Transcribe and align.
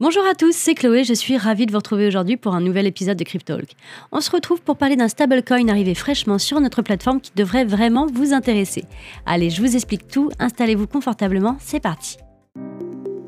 Bonjour 0.00 0.24
à 0.24 0.36
tous, 0.36 0.54
c'est 0.54 0.76
Chloé, 0.76 1.02
je 1.02 1.12
suis 1.12 1.36
ravie 1.36 1.66
de 1.66 1.72
vous 1.72 1.78
retrouver 1.78 2.06
aujourd'hui 2.06 2.36
pour 2.36 2.54
un 2.54 2.60
nouvel 2.60 2.86
épisode 2.86 3.16
de 3.16 3.24
Cryptalk. 3.24 3.72
On 4.12 4.20
se 4.20 4.30
retrouve 4.30 4.62
pour 4.62 4.76
parler 4.76 4.94
d'un 4.94 5.08
stablecoin 5.08 5.66
arrivé 5.66 5.96
fraîchement 5.96 6.38
sur 6.38 6.60
notre 6.60 6.82
plateforme 6.82 7.20
qui 7.20 7.32
devrait 7.34 7.64
vraiment 7.64 8.06
vous 8.06 8.32
intéresser. 8.32 8.84
Allez, 9.26 9.50
je 9.50 9.60
vous 9.60 9.74
explique 9.74 10.06
tout, 10.06 10.30
installez-vous 10.38 10.86
confortablement, 10.86 11.56
c'est 11.58 11.80
parti. 11.80 12.16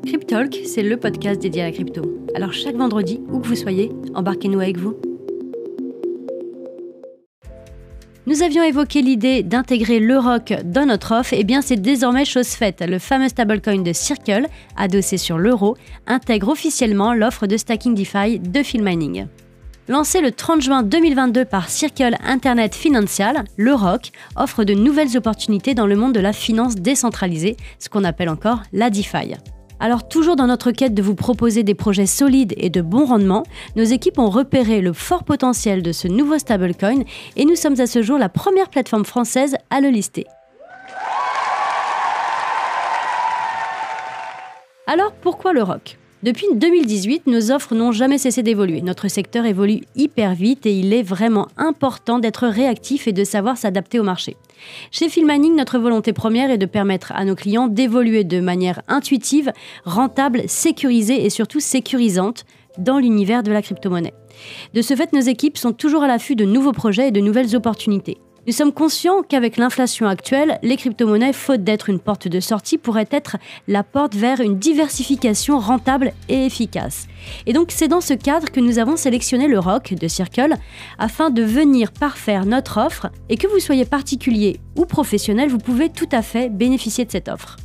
Cryptalk, 0.05 0.61
c'est 0.63 0.81
le 0.81 0.95
podcast 0.95 1.41
dédié 1.41 1.63
à 1.63 1.65
la 1.65 1.71
crypto. 1.73 2.03
Alors 2.35 2.53
chaque 2.53 2.77
vendredi, 2.77 3.19
où 3.29 3.39
que 3.39 3.47
vous 3.47 3.57
soyez, 3.57 3.91
embarquez-nous 4.15 4.61
avec 4.61 4.77
vous. 4.77 4.95
Nous 8.27 8.43
avions 8.43 8.61
évoqué 8.61 9.01
l'idée 9.01 9.41
d'intégrer 9.41 9.99
le 9.99 10.19
ROC 10.19 10.53
dans 10.63 10.85
notre 10.85 11.15
offre, 11.15 11.33
et 11.33 11.43
bien 11.43 11.63
c'est 11.63 11.81
désormais 11.81 12.23
chose 12.23 12.49
faite. 12.49 12.83
Le 12.87 12.99
fameux 12.99 13.29
stablecoin 13.29 13.81
de 13.81 13.93
Circle, 13.93 14.45
adossé 14.77 15.17
sur 15.17 15.39
l'euro, 15.39 15.75
intègre 16.05 16.49
officiellement 16.49 17.15
l'offre 17.15 17.47
de 17.47 17.57
stacking 17.57 17.95
DeFi 17.95 18.39
de 18.39 18.61
Philmining. 18.61 19.25
Lancé 19.87 20.21
le 20.21 20.31
30 20.31 20.61
juin 20.61 20.83
2022 20.83 21.45
par 21.45 21.67
Circle 21.69 22.15
Internet 22.23 22.75
Financial, 22.75 23.43
le 23.57 23.73
ROC 23.73 24.11
offre 24.35 24.63
de 24.65 24.75
nouvelles 24.75 25.17
opportunités 25.17 25.73
dans 25.73 25.87
le 25.87 25.95
monde 25.95 26.13
de 26.13 26.19
la 26.19 26.31
finance 26.31 26.75
décentralisée, 26.75 27.57
ce 27.79 27.89
qu'on 27.89 28.03
appelle 28.03 28.29
encore 28.29 28.61
la 28.71 28.91
DeFi. 28.91 29.33
Alors 29.81 30.07
toujours 30.07 30.35
dans 30.35 30.45
notre 30.45 30.69
quête 30.69 30.93
de 30.93 31.01
vous 31.01 31.15
proposer 31.15 31.63
des 31.63 31.73
projets 31.73 32.05
solides 32.05 32.53
et 32.55 32.69
de 32.69 32.83
bons 32.83 33.05
rendements, 33.05 33.43
nos 33.75 33.83
équipes 33.83 34.19
ont 34.19 34.29
repéré 34.29 34.79
le 34.79 34.93
fort 34.93 35.23
potentiel 35.23 35.81
de 35.81 35.91
ce 35.91 36.07
nouveau 36.07 36.37
stablecoin 36.37 37.01
et 37.35 37.45
nous 37.45 37.55
sommes 37.55 37.79
à 37.79 37.87
ce 37.87 38.03
jour 38.03 38.19
la 38.19 38.29
première 38.29 38.69
plateforme 38.69 39.05
française 39.05 39.55
à 39.71 39.81
le 39.81 39.89
lister. 39.89 40.27
Alors 44.85 45.13
pourquoi 45.13 45.51
le 45.51 45.63
ROC 45.63 45.97
depuis 46.23 46.45
2018, 46.53 47.25
nos 47.25 47.51
offres 47.51 47.73
n'ont 47.73 47.91
jamais 47.91 48.19
cessé 48.19 48.43
d'évoluer. 48.43 48.81
Notre 48.81 49.07
secteur 49.07 49.45
évolue 49.45 49.81
hyper 49.95 50.35
vite 50.35 50.67
et 50.67 50.73
il 50.73 50.93
est 50.93 51.01
vraiment 51.01 51.47
important 51.57 52.19
d'être 52.19 52.47
réactif 52.47 53.07
et 53.07 53.11
de 53.11 53.23
savoir 53.23 53.57
s'adapter 53.57 53.99
au 53.99 54.03
marché. 54.03 54.37
Chez 54.91 55.09
Filmaning, 55.09 55.55
notre 55.55 55.79
volonté 55.79 56.13
première 56.13 56.51
est 56.51 56.59
de 56.59 56.67
permettre 56.67 57.11
à 57.15 57.25
nos 57.25 57.33
clients 57.33 57.67
d'évoluer 57.67 58.23
de 58.23 58.39
manière 58.39 58.83
intuitive, 58.87 59.51
rentable, 59.83 60.43
sécurisée 60.45 61.25
et 61.25 61.31
surtout 61.31 61.59
sécurisante 61.59 62.45
dans 62.77 62.99
l'univers 62.99 63.41
de 63.41 63.51
la 63.51 63.63
crypto-monnaie. 63.63 64.13
De 64.75 64.83
ce 64.83 64.95
fait, 64.95 65.13
nos 65.13 65.21
équipes 65.21 65.57
sont 65.57 65.73
toujours 65.73 66.03
à 66.03 66.07
l'affût 66.07 66.35
de 66.35 66.45
nouveaux 66.45 66.71
projets 66.71 67.07
et 67.07 67.11
de 67.11 67.19
nouvelles 67.19 67.55
opportunités. 67.55 68.17
Nous 68.47 68.53
sommes 68.53 68.73
conscients 68.73 69.21
qu'avec 69.21 69.57
l'inflation 69.57 70.07
actuelle, 70.07 70.57
les 70.63 70.75
crypto-monnaies, 70.75 71.31
faute 71.31 71.63
d'être 71.63 71.89
une 71.89 71.99
porte 71.99 72.27
de 72.27 72.39
sortie, 72.39 72.79
pourraient 72.79 73.07
être 73.11 73.37
la 73.67 73.83
porte 73.83 74.15
vers 74.15 74.41
une 74.41 74.57
diversification 74.57 75.59
rentable 75.59 76.11
et 76.27 76.47
efficace. 76.47 77.05
Et 77.45 77.53
donc 77.53 77.67
c'est 77.69 77.87
dans 77.87 78.01
ce 78.01 78.15
cadre 78.15 78.49
que 78.49 78.59
nous 78.59 78.79
avons 78.79 78.97
sélectionné 78.97 79.47
le 79.47 79.59
ROC 79.59 79.93
de 79.93 80.07
Circle 80.07 80.55
afin 80.97 81.29
de 81.29 81.43
venir 81.43 81.91
parfaire 81.91 82.47
notre 82.47 82.79
offre 82.79 83.11
et 83.29 83.37
que 83.37 83.45
vous 83.45 83.59
soyez 83.59 83.85
particulier 83.85 84.59
ou 84.75 84.85
professionnel, 84.85 85.49
vous 85.49 85.59
pouvez 85.59 85.89
tout 85.89 86.09
à 86.11 86.23
fait 86.23 86.49
bénéficier 86.49 87.05
de 87.05 87.11
cette 87.11 87.29
offre. 87.29 87.57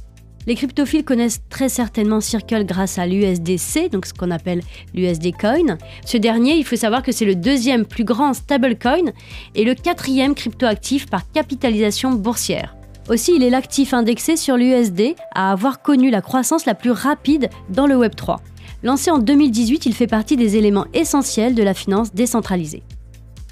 Les 0.47 0.55
cryptophiles 0.55 1.05
connaissent 1.05 1.41
très 1.51 1.69
certainement 1.69 2.21
Circle 2.21 2.65
grâce 2.65 2.99
à 2.99 3.07
l'USDC, 3.07 3.91
donc 3.91 4.07
ce 4.07 4.15
qu'on 4.15 4.31
appelle 4.31 4.63
l'USD 4.95 5.33
Coin. 5.37 5.77
Ce 6.05 6.17
dernier, 6.17 6.55
il 6.55 6.65
faut 6.65 6.77
savoir 6.77 7.03
que 7.03 7.11
c'est 7.11 7.25
le 7.25 7.35
deuxième 7.35 7.85
plus 7.85 8.05
grand 8.05 8.33
stablecoin 8.33 9.13
et 9.57 9.65
le 9.65 9.75
quatrième 9.75 10.37
cryptoactif 10.37 11.07
par 11.07 11.31
capitalisation 11.33 12.13
boursière. 12.13 12.77
Aussi, 13.09 13.33
il 13.35 13.43
est 13.43 13.51
l'actif 13.51 13.93
indexé 13.93 14.37
sur 14.37 14.57
l'USD 14.57 15.17
à 15.35 15.51
avoir 15.51 15.83
connu 15.83 16.11
la 16.11 16.21
croissance 16.21 16.65
la 16.65 16.75
plus 16.75 16.93
rapide 16.93 17.51
dans 17.69 17.89
le 17.89 17.97
Web3. 17.97 18.39
Lancé 18.85 19.11
en 19.11 19.19
2018, 19.19 19.87
il 19.87 19.95
fait 19.95 20.07
partie 20.07 20.37
des 20.37 20.57
éléments 20.57 20.87
essentiels 20.95 21.55
de 21.57 21.63
la 21.63 21.75
finance 21.75 22.15
décentralisée. 22.15 22.83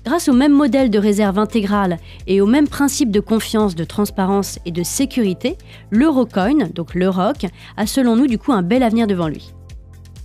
Grâce 0.04 0.28
au 0.28 0.34
même 0.34 0.52
modèle 0.52 0.90
de 0.90 0.98
réserve 0.98 1.38
intégrale 1.38 1.98
et 2.26 2.42
au 2.42 2.46
même 2.46 2.68
principe 2.68 3.10
de 3.10 3.20
confiance, 3.20 3.74
de 3.74 3.84
transparence 3.84 4.58
et 4.66 4.70
de 4.70 4.82
sécurité, 4.82 5.56
l'Eurocoin, 5.90 6.68
donc 6.74 6.94
l'Euroc, 6.94 7.46
a 7.78 7.86
selon 7.86 8.14
nous 8.14 8.26
du 8.26 8.36
coup 8.36 8.52
un 8.52 8.62
bel 8.62 8.82
avenir 8.82 9.06
devant 9.06 9.28
lui. 9.28 9.54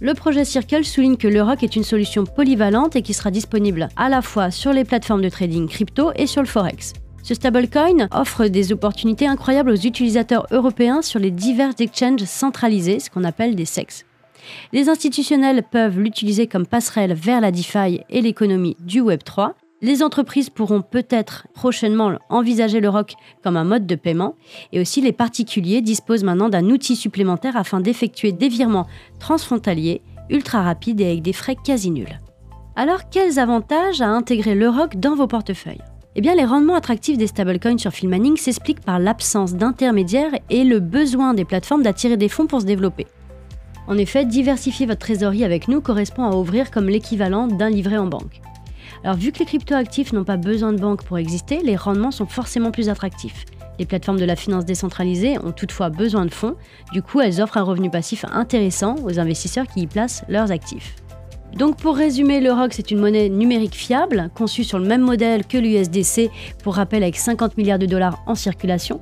Le 0.02 0.14
projet 0.14 0.44
Circle 0.44 0.84
souligne 0.84 1.16
que 1.16 1.30
l'Euroc 1.30 1.64
est 1.64 1.78
une 1.78 1.84
solution 1.84 2.26
polyvalente 2.26 2.98
et 2.98 3.02
qui 3.02 3.14
sera 3.14 3.32
disponible 3.32 3.88
à 3.96 4.10
la 4.10 4.22
fois 4.22 4.52
sur 4.52 4.74
les 4.74 4.84
plateformes 4.84 5.22
de 5.22 5.30
trading 5.30 5.70
crypto 5.70 6.12
et 6.16 6.28
sur 6.28 6.42
le 6.42 6.48
Forex. 6.48 6.92
Ce 7.24 7.34
stablecoin 7.34 8.10
offre 8.12 8.48
des 8.48 8.74
opportunités 8.74 9.28
incroyables 9.28 9.72
aux 9.72 9.76
utilisateurs 9.76 10.46
européens 10.52 11.02
sur 11.02 11.20
les 11.20 11.32
divers 11.32 11.74
exchanges 11.80 12.24
centralisés, 12.26 13.00
ce 13.00 13.10
qu'on 13.10 13.24
appelle 13.24 13.56
des 13.56 13.66
SEX. 13.66 14.06
Les 14.74 14.90
institutionnels 14.90 15.64
peuvent 15.64 16.00
l'utiliser 16.00 16.48
comme 16.48 16.66
passerelle 16.66 17.14
vers 17.14 17.40
la 17.40 17.52
DeFi 17.52 18.02
et 18.10 18.22
l'économie 18.22 18.78
du 18.80 19.02
Web3, 19.02 19.52
les 19.82 20.04
entreprises 20.04 20.50
pourront 20.50 20.82
peut-être 20.82 21.48
prochainement 21.54 22.18
envisager 22.30 22.80
le 22.80 22.90
ROC 22.90 23.14
comme 23.44 23.58
un 23.58 23.64
mode 23.64 23.88
de 23.88 23.96
paiement 23.96 24.36
et 24.72 24.80
aussi 24.80 25.02
les 25.02 25.14
particuliers 25.14 25.82
disposent 25.82 26.24
maintenant 26.24 26.50
d'un 26.50 26.70
outil 26.70 26.96
supplémentaire 26.96 27.56
afin 27.56 27.80
d'effectuer 27.80 28.32
des 28.32 28.50
virements 28.50 28.88
transfrontaliers 29.20 30.02
ultra 30.30 30.62
rapides 30.62 31.02
et 31.02 31.06
avec 31.06 31.22
des 31.22 31.34
frais 31.34 31.56
quasi 31.56 31.92
nuls. 31.92 32.20
Alors 32.76 33.10
quels 33.10 33.40
avantages 33.40 34.02
à 34.02 34.08
intégrer 34.08 34.56
le 34.56 34.70
ROC 34.70 34.98
dans 34.98 35.16
vos 35.16 35.28
portefeuilles? 35.28 35.82
Eh 36.16 36.22
bien, 36.22 36.36
les 36.36 36.46
rendements 36.46 36.76
attractifs 36.76 37.18
des 37.18 37.28
stablecoins 37.28 37.78
sur 37.78 37.92
Filmaning 37.92 38.36
s'expliquent 38.36 38.82
par 38.82 39.00
l'absence 39.00 39.54
d'intermédiaires 39.54 40.34
et 40.50 40.64
le 40.64 40.80
besoin 40.80 41.34
des 41.34 41.46
plateformes 41.46 41.84
d'attirer 41.84 42.18
des 42.18 42.30
fonds 42.30 42.48
pour 42.48 42.62
se 42.62 42.66
développer. 42.66 43.08
En 43.88 43.98
effet, 43.98 44.26
diversifier 44.26 44.86
votre 44.86 45.00
trésorerie 45.00 45.46
avec 45.46 45.68
nous 45.68 45.82
correspond 45.82 46.24
à 46.24 46.36
ouvrir 46.36 46.72
comme 46.72 46.90
l'équivalent 46.90 47.48
d'un 47.48 47.70
livret 47.70 47.98
en 47.98 48.08
banque. 48.08 48.42
Alors 49.04 49.18
vu 49.18 49.32
que 49.32 49.40
les 49.40 49.46
cryptoactifs 49.46 50.14
n'ont 50.14 50.24
pas 50.24 50.38
besoin 50.38 50.74
de 50.74 50.80
banque 50.80 51.04
pour 51.04 51.18
exister, 51.18 51.62
les 51.64 51.76
rendements 51.76 52.12
sont 52.12 52.26
forcément 52.26 52.72
plus 52.72 52.90
attractifs. 52.90 53.46
Les 53.80 53.86
plateformes 53.86 54.20
de 54.20 54.26
la 54.26 54.36
finance 54.36 54.66
décentralisée 54.66 55.38
ont 55.40 55.52
toutefois 55.52 55.90
besoin 55.90 56.26
de 56.26 56.34
fonds, 56.34 56.56
du 56.92 57.02
coup 57.02 57.22
elles 57.22 57.42
offrent 57.42 57.58
un 57.58 57.64
revenu 57.64 57.90
passif 57.90 58.26
intéressant 58.32 58.96
aux 59.04 59.20
investisseurs 59.20 59.68
qui 59.68 59.82
y 59.82 59.88
placent 59.88 60.24
leurs 60.28 60.52
actifs. 60.52 60.96
Donc 61.58 61.78
pour 61.78 61.96
résumer, 61.96 62.40
le 62.40 62.52
ROC 62.52 62.74
c'est 62.74 62.92
une 62.92 63.00
monnaie 63.00 63.30
numérique 63.30 63.76
fiable, 63.76 64.30
conçue 64.36 64.64
sur 64.64 64.80
le 64.80 64.86
même 64.86 65.02
modèle 65.02 65.46
que 65.46 65.58
l'USDC, 65.58 66.30
pour 66.64 66.76
rappel 66.76 67.04
avec 67.04 67.18
50 67.18 67.58
milliards 67.58 67.80
de 67.80 67.86
dollars 67.86 68.22
en 68.28 68.36
circulation. 68.36 69.02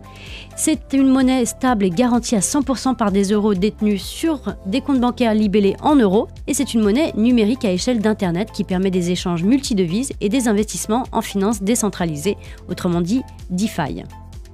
C'est 0.55 0.93
une 0.93 1.09
monnaie 1.09 1.45
stable 1.45 1.85
et 1.85 1.89
garantie 1.89 2.35
à 2.35 2.39
100% 2.39 2.95
par 2.95 3.11
des 3.11 3.31
euros 3.31 3.53
détenus 3.53 4.01
sur 4.01 4.55
des 4.65 4.81
comptes 4.81 5.01
bancaires 5.01 5.33
libellés 5.33 5.75
en 5.81 5.95
euros, 5.95 6.27
et 6.47 6.53
c'est 6.53 6.73
une 6.73 6.81
monnaie 6.81 7.13
numérique 7.15 7.65
à 7.65 7.71
échelle 7.71 7.99
d'Internet 7.99 8.51
qui 8.51 8.63
permet 8.63 8.91
des 8.91 9.11
échanges 9.11 9.43
multidevises 9.43 10.13
et 10.21 10.29
des 10.29 10.47
investissements 10.47 11.03
en 11.11 11.21
finance 11.21 11.61
décentralisée, 11.61 12.37
autrement 12.69 13.01
dit 13.01 13.21
DeFi. 13.49 14.03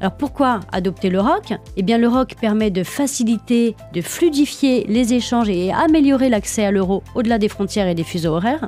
Alors 0.03 0.17
pourquoi 0.17 0.59
adopter 0.73 1.09
le 1.09 1.21
ROC 1.21 1.53
Eh 1.77 1.81
bien 1.81 1.97
le 1.97 2.09
ROC 2.09 2.35
permet 2.35 2.69
de 2.71 2.83
faciliter, 2.83 3.73
de 3.93 4.01
fluidifier 4.01 4.85
les 4.89 5.13
échanges 5.13 5.47
et 5.47 5.71
améliorer 5.71 6.27
l'accès 6.27 6.65
à 6.65 6.71
l'euro 6.71 7.03
au-delà 7.15 7.37
des 7.37 7.47
frontières 7.47 7.87
et 7.87 7.95
des 7.95 8.03
fuseaux 8.03 8.33
horaires. 8.33 8.67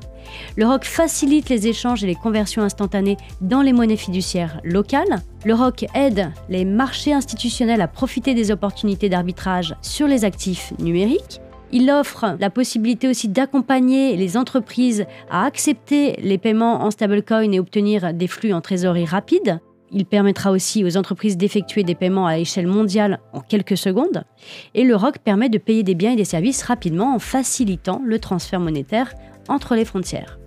Le 0.56 0.66
ROC 0.66 0.86
facilite 0.86 1.50
les 1.50 1.68
échanges 1.68 2.06
et 2.06 2.08
les 2.08 2.16
conversions 2.16 2.62
instantanées 2.62 3.18
dans 3.42 3.62
les 3.62 3.74
monnaies 3.74 3.98
fiduciaires 3.98 4.62
locales. 4.64 5.24
Le 5.44 5.54
ROC 5.54 5.88
aide 5.94 6.32
les 6.48 6.64
marchés 6.64 7.12
institutionnels 7.12 7.82
à 7.82 7.90
profiter 7.90 8.34
des 8.34 8.52
opportunités 8.52 9.10
d'arbitrage 9.10 9.76
sur 9.82 10.08
les 10.08 10.24
actifs 10.24 10.72
numériques. 10.80 11.42
Il 11.74 11.92
offre 11.92 12.38
la 12.40 12.50
possibilité 12.50 13.10
aussi 13.10 13.28
d'accompagner 13.28 14.16
les 14.16 14.38
entreprises 14.38 15.06
à 15.30 15.46
accepter 15.46 16.14
les 16.22 16.38
paiements 16.38 16.86
en 16.86 16.92
stablecoin 16.92 17.52
et 17.52 17.60
obtenir 17.60 18.14
des 18.14 18.28
flux 18.28 18.54
en 18.54 18.62
trésorerie 18.62 19.04
rapide. 19.04 19.60
Il 19.92 20.06
permettra 20.06 20.52
aussi 20.52 20.84
aux 20.84 20.98
entreprises 20.98 21.38
d'effectuer 21.38 21.84
des 21.84 21.96
paiements 21.96 22.28
à 22.28 22.38
échelle 22.38 22.68
mondiale 22.68 23.20
en 23.34 23.42
quelques 23.42 23.78
secondes. 23.78 24.24
Et 24.74 24.84
le 24.84 24.96
ROC 24.96 25.20
permet 25.20 25.50
de 25.50 25.58
payer 25.58 25.84
des 25.84 25.96
biens 25.96 26.14
et 26.14 26.16
des 26.16 26.26
services 26.26 26.64
rapidement 26.64 27.16
en 27.16 27.20
facilitant 27.20 28.02
le 28.04 28.20
transfert 28.20 28.60
monétaire 28.60 29.14
entre 29.48 29.76
les 29.76 29.86
frontières. 29.86 30.40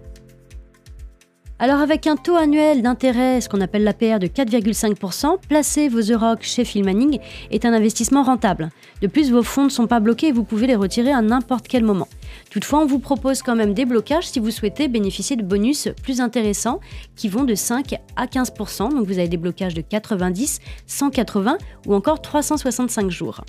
Alors 1.61 1.81
avec 1.81 2.07
un 2.07 2.15
taux 2.15 2.37
annuel 2.37 2.83
d'intérêt, 2.83 3.41
ce 3.41 3.49
qu'on 3.49 3.61
appelle 3.61 3.83
l'APR 3.83 4.21
de 4.21 4.29
4,5%, 4.29 5.41
placer 5.49 5.89
vos 5.89 6.01
Euroc 6.01 6.39
chez 6.43 6.65
Filmaning 6.65 7.19
est 7.51 7.65
un 7.65 7.73
investissement 7.73 8.23
rentable. 8.23 8.71
De 9.03 9.09
plus, 9.09 9.33
vos 9.33 9.43
fonds 9.43 9.65
ne 9.65 9.69
sont 9.69 9.89
pas 9.89 9.99
bloqués 9.99 10.29
et 10.29 10.33
vous 10.33 10.45
pouvez 10.45 10.69
les 10.69 10.77
retirer 10.77 11.11
à 11.11 11.21
n'importe 11.21 11.67
quel 11.67 11.83
moment. 11.83 12.07
Toutefois, 12.53 12.79
on 12.79 12.87
vous 12.87 13.01
propose 13.01 13.43
quand 13.43 13.57
même 13.57 13.75
des 13.75 13.87
blocages 13.87 14.29
si 14.29 14.39
vous 14.39 14.53
souhaitez 14.53 14.87
bénéficier 14.87 15.35
de 15.35 15.43
bonus 15.43 15.89
plus 16.05 16.21
intéressants 16.21 16.79
qui 17.17 17.29
vont 17.29 17.43
de 17.43 17.57
5 17.57 17.97
à 18.15 18.27
15%. 18.27 18.91
Donc 18.91 19.09
vous 19.09 19.19
avez 19.19 19.29
des 19.29 19.37
blocages 19.37 19.75
de 19.75 19.81
90, 19.81 20.61
180 20.87 21.59
ou 21.89 21.95
encore 21.95 22.23
365 22.23 23.11
jours. 23.11 23.41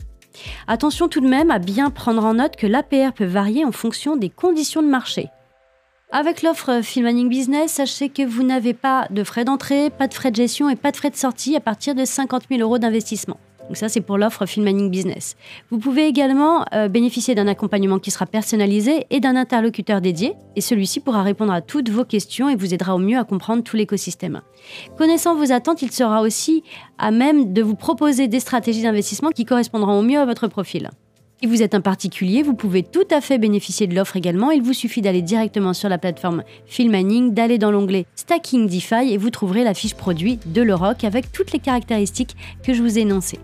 Attention 0.67 1.09
tout 1.09 1.21
de 1.21 1.29
même 1.29 1.51
à 1.51 1.59
bien 1.59 1.91
prendre 1.91 2.25
en 2.25 2.33
note 2.33 2.55
que 2.55 2.65
l'APR 2.65 3.13
peut 3.13 3.25
varier 3.25 3.65
en 3.65 3.71
fonction 3.71 4.17
des 4.17 4.29
conditions 4.29 4.81
de 4.81 4.87
marché. 4.87 5.29
Avec 6.11 6.41
l'offre 6.41 6.81
Filmaning 6.81 7.29
Business, 7.29 7.73
sachez 7.73 8.09
que 8.09 8.25
vous 8.25 8.41
n'avez 8.41 8.73
pas 8.73 9.05
de 9.11 9.23
frais 9.23 9.45
d'entrée, 9.45 9.91
pas 9.91 10.07
de 10.07 10.13
frais 10.15 10.31
de 10.31 10.35
gestion 10.37 10.67
et 10.67 10.75
pas 10.75 10.89
de 10.89 10.97
frais 10.97 11.11
de 11.11 11.15
sortie 11.15 11.55
à 11.55 11.59
partir 11.59 11.93
de 11.93 12.03
50 12.03 12.45
000 12.49 12.61
euros 12.61 12.79
d'investissement. 12.79 13.37
Donc 13.67 13.77
ça, 13.77 13.89
c'est 13.89 14.01
pour 14.01 14.17
l'offre 14.17 14.47
Filming 14.47 14.89
Business. 14.89 15.35
Vous 15.69 15.77
pouvez 15.77 16.07
également 16.07 16.65
euh, 16.73 16.87
bénéficier 16.87 17.35
d'un 17.35 17.45
accompagnement 17.45 17.99
qui 17.99 18.09
sera 18.09 18.25
personnalisé 18.25 19.05
et 19.11 19.19
d'un 19.19 19.35
interlocuteur 19.35 20.01
dédié. 20.01 20.33
Et 20.55 20.61
celui-ci 20.61 20.99
pourra 20.99 21.21
répondre 21.21 21.53
à 21.53 21.61
toutes 21.61 21.89
vos 21.89 22.05
questions 22.05 22.49
et 22.49 22.55
vous 22.55 22.73
aidera 22.73 22.95
au 22.95 22.97
mieux 22.97 23.19
à 23.19 23.23
comprendre 23.23 23.63
tout 23.63 23.75
l'écosystème. 23.75 24.41
Connaissant 24.97 25.35
vos 25.35 25.51
attentes, 25.51 25.83
il 25.83 25.91
sera 25.91 26.23
aussi 26.23 26.63
à 26.97 27.11
même 27.11 27.53
de 27.53 27.61
vous 27.61 27.75
proposer 27.75 28.27
des 28.27 28.39
stratégies 28.39 28.81
d'investissement 28.81 29.29
qui 29.29 29.45
correspondront 29.45 29.99
au 29.99 30.01
mieux 30.01 30.17
à 30.17 30.25
votre 30.25 30.47
profil. 30.47 30.89
Si 31.41 31.47
vous 31.47 31.63
êtes 31.63 31.73
un 31.73 31.79
particulier, 31.79 32.43
vous 32.43 32.53
pouvez 32.53 32.83
tout 32.83 33.07
à 33.09 33.21
fait 33.21 33.37
bénéficier 33.37 33.87
de 33.87 33.95
l'offre 33.95 34.17
également. 34.17 34.51
Il 34.51 34.61
vous 34.61 34.73
suffit 34.73 34.99
d'aller 34.99 35.21
directement 35.21 35.73
sur 35.73 35.87
la 35.87 35.97
plateforme 35.97 36.43
Filmaning, 36.65 37.33
d'aller 37.33 37.57
dans 37.57 37.71
l'onglet 37.71 38.05
Stacking 38.17 38.67
DeFi 38.67 39.13
et 39.13 39.17
vous 39.17 39.29
trouverez 39.29 39.63
la 39.63 39.73
fiche 39.73 39.95
produit 39.95 40.37
de 40.45 40.61
l'Euroc 40.61 41.05
avec 41.05 41.31
toutes 41.31 41.53
les 41.53 41.59
caractéristiques 41.59 42.35
que 42.61 42.73
je 42.73 42.81
vous 42.81 42.97
ai 42.97 43.03
énoncées. 43.03 43.39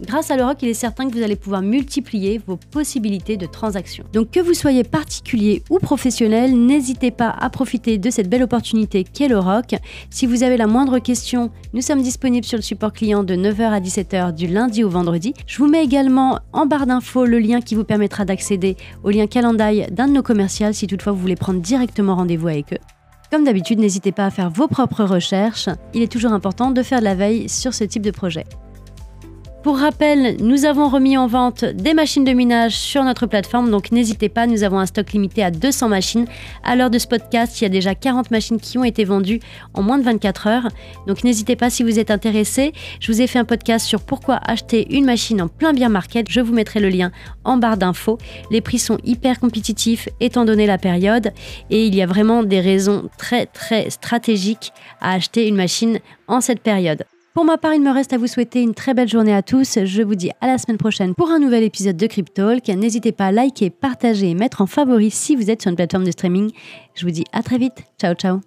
Grâce 0.00 0.30
à 0.30 0.36
l'Euroc, 0.36 0.58
il 0.60 0.68
est 0.68 0.74
certain 0.74 1.08
que 1.08 1.14
vous 1.14 1.22
allez 1.22 1.36
pouvoir 1.36 1.62
multiplier 1.62 2.40
vos 2.46 2.56
possibilités 2.56 3.36
de 3.36 3.46
transactions. 3.46 4.04
Donc 4.12 4.30
que 4.30 4.40
vous 4.40 4.52
soyez 4.52 4.84
particulier 4.84 5.62
ou 5.70 5.78
professionnel, 5.78 6.54
n'hésitez 6.54 7.10
pas 7.10 7.30
à 7.30 7.48
profiter 7.48 7.96
de 7.96 8.10
cette 8.10 8.28
belle 8.28 8.42
opportunité 8.42 9.04
qu'est 9.04 9.28
l'Euroc. 9.28 9.74
Si 10.10 10.26
vous 10.26 10.42
avez 10.42 10.58
la 10.58 10.66
moindre 10.66 10.98
question, 10.98 11.50
nous 11.72 11.80
sommes 11.80 12.02
disponibles 12.02 12.44
sur 12.46 12.58
le 12.58 12.62
support 12.62 12.92
client 12.92 13.24
de 13.24 13.34
9h 13.34 13.62
à 13.62 13.80
17h 13.80 14.34
du 14.34 14.48
lundi 14.48 14.84
au 14.84 14.90
vendredi. 14.90 15.32
Je 15.46 15.58
vous 15.58 15.66
mets 15.66 15.82
également 15.82 16.40
en 16.52 16.66
barre 16.66 16.86
d'infos 16.86 17.24
le 17.24 17.38
lien 17.38 17.62
qui 17.62 17.74
vous 17.74 17.84
permettra 17.84 18.26
d'accéder 18.26 18.76
au 19.02 19.10
lien 19.10 19.26
calendrier 19.26 19.86
d'un 19.90 20.08
de 20.08 20.12
nos 20.12 20.22
commerciaux 20.22 20.72
si 20.72 20.86
toutefois 20.86 21.12
vous 21.12 21.20
voulez 21.20 21.36
prendre 21.36 21.60
directement 21.60 22.16
rendez-vous 22.16 22.48
avec 22.48 22.74
eux. 22.74 22.78
Comme 23.30 23.44
d'habitude, 23.44 23.78
n'hésitez 23.78 24.12
pas 24.12 24.26
à 24.26 24.30
faire 24.30 24.50
vos 24.50 24.68
propres 24.68 25.04
recherches. 25.04 25.68
Il 25.94 26.02
est 26.02 26.12
toujours 26.12 26.32
important 26.32 26.70
de 26.70 26.82
faire 26.82 27.00
de 27.00 27.04
la 27.04 27.14
veille 27.14 27.48
sur 27.48 27.74
ce 27.74 27.84
type 27.84 28.02
de 28.02 28.10
projet. 28.10 28.44
Pour 29.66 29.78
rappel, 29.78 30.36
nous 30.38 30.64
avons 30.64 30.88
remis 30.88 31.18
en 31.18 31.26
vente 31.26 31.64
des 31.64 31.92
machines 31.92 32.22
de 32.22 32.30
minage 32.30 32.76
sur 32.76 33.02
notre 33.02 33.26
plateforme, 33.26 33.68
donc 33.68 33.90
n'hésitez 33.90 34.28
pas, 34.28 34.46
nous 34.46 34.62
avons 34.62 34.78
un 34.78 34.86
stock 34.86 35.10
limité 35.10 35.42
à 35.42 35.50
200 35.50 35.88
machines. 35.88 36.26
À 36.62 36.76
l'heure 36.76 36.88
de 36.88 37.00
ce 37.00 37.08
podcast, 37.08 37.60
il 37.60 37.64
y 37.64 37.66
a 37.66 37.68
déjà 37.68 37.96
40 37.96 38.30
machines 38.30 38.60
qui 38.60 38.78
ont 38.78 38.84
été 38.84 39.02
vendues 39.02 39.40
en 39.74 39.82
moins 39.82 39.98
de 39.98 40.04
24 40.04 40.46
heures. 40.46 40.68
Donc 41.08 41.24
n'hésitez 41.24 41.56
pas 41.56 41.68
si 41.68 41.82
vous 41.82 41.98
êtes 41.98 42.12
intéressé. 42.12 42.74
Je 43.00 43.10
vous 43.10 43.20
ai 43.20 43.26
fait 43.26 43.40
un 43.40 43.44
podcast 43.44 43.84
sur 43.84 44.02
pourquoi 44.02 44.36
acheter 44.36 44.86
une 44.94 45.04
machine 45.04 45.42
en 45.42 45.48
plein 45.48 45.72
bien 45.72 45.88
market. 45.88 46.30
Je 46.30 46.40
vous 46.40 46.54
mettrai 46.54 46.78
le 46.78 46.88
lien 46.88 47.10
en 47.42 47.56
barre 47.56 47.76
d'infos. 47.76 48.18
Les 48.52 48.60
prix 48.60 48.78
sont 48.78 48.98
hyper 49.02 49.40
compétitifs 49.40 50.08
étant 50.20 50.44
donné 50.44 50.68
la 50.68 50.78
période 50.78 51.32
et 51.70 51.88
il 51.88 51.94
y 51.96 52.02
a 52.02 52.06
vraiment 52.06 52.44
des 52.44 52.60
raisons 52.60 53.10
très 53.18 53.46
très 53.46 53.90
stratégiques 53.90 54.72
à 55.00 55.14
acheter 55.14 55.48
une 55.48 55.56
machine 55.56 55.98
en 56.28 56.40
cette 56.40 56.60
période. 56.60 57.04
Pour 57.36 57.44
ma 57.44 57.58
part, 57.58 57.74
il 57.74 57.82
me 57.82 57.90
reste 57.90 58.14
à 58.14 58.16
vous 58.16 58.28
souhaiter 58.28 58.62
une 58.62 58.72
très 58.72 58.94
belle 58.94 59.10
journée 59.10 59.34
à 59.34 59.42
tous. 59.42 59.84
Je 59.84 60.02
vous 60.02 60.14
dis 60.14 60.30
à 60.40 60.46
la 60.46 60.56
semaine 60.56 60.78
prochaine 60.78 61.14
pour 61.14 61.30
un 61.30 61.38
nouvel 61.38 61.64
épisode 61.64 61.98
de 61.98 62.06
Cryptalk. 62.06 62.66
N'hésitez 62.68 63.12
pas 63.12 63.26
à 63.26 63.30
liker, 63.30 63.68
partager 63.68 64.30
et 64.30 64.34
mettre 64.34 64.62
en 64.62 64.66
favori 64.66 65.10
si 65.10 65.36
vous 65.36 65.50
êtes 65.50 65.60
sur 65.60 65.68
une 65.68 65.76
plateforme 65.76 66.04
de 66.04 66.12
streaming. 66.12 66.50
Je 66.94 67.04
vous 67.04 67.12
dis 67.12 67.24
à 67.34 67.42
très 67.42 67.58
vite. 67.58 67.84
Ciao, 68.00 68.14
ciao. 68.14 68.40